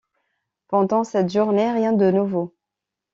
Pendant 0.67 1.03
cette 1.03 1.31
journée, 1.31 1.71
rien 1.71 1.93
de 1.93 2.09
nouveau. 2.09 2.55